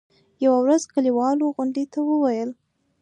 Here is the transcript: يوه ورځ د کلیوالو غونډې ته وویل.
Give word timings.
يوه 0.43 0.57
ورځ 0.63 0.81
د 0.85 0.89
کلیوالو 0.93 1.53
غونډې 1.55 1.83
ته 1.93 1.99
وویل. 2.09 2.49